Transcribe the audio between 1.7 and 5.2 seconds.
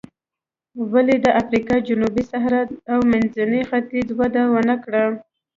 جنوبي صحرا او منځني ختیځ وده ونه کړه.